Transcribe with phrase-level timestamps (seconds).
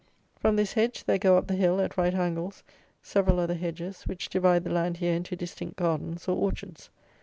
[0.39, 2.63] From this hedge there go up the hill, at right angles,
[3.03, 6.89] several other hedges, which divide the land here into distinct gardens, or orchards.